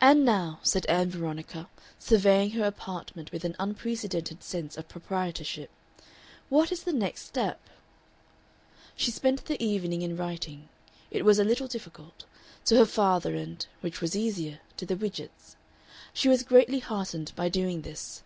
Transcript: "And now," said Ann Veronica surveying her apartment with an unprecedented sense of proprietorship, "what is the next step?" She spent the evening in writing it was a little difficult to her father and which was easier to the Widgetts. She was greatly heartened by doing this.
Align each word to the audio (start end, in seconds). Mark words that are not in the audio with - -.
"And 0.00 0.24
now," 0.24 0.60
said 0.62 0.86
Ann 0.86 1.10
Veronica 1.10 1.68
surveying 1.98 2.52
her 2.52 2.62
apartment 2.64 3.32
with 3.32 3.44
an 3.44 3.56
unprecedented 3.58 4.40
sense 4.44 4.76
of 4.76 4.86
proprietorship, 4.86 5.68
"what 6.48 6.70
is 6.70 6.84
the 6.84 6.92
next 6.92 7.24
step?" 7.24 7.60
She 8.94 9.10
spent 9.10 9.46
the 9.46 9.60
evening 9.60 10.02
in 10.02 10.16
writing 10.16 10.68
it 11.10 11.24
was 11.24 11.40
a 11.40 11.44
little 11.44 11.66
difficult 11.66 12.24
to 12.66 12.76
her 12.76 12.86
father 12.86 13.34
and 13.34 13.66
which 13.80 14.00
was 14.00 14.14
easier 14.14 14.60
to 14.76 14.86
the 14.86 14.94
Widgetts. 14.94 15.56
She 16.14 16.28
was 16.28 16.44
greatly 16.44 16.78
heartened 16.78 17.32
by 17.34 17.48
doing 17.48 17.82
this. 17.82 18.22